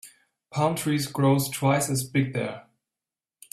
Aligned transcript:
Palm 0.49 0.73
trees 0.73 1.05
grows 1.05 1.47
twice 1.51 1.87
as 1.87 2.03
big 2.03 2.33
there. 2.33 2.65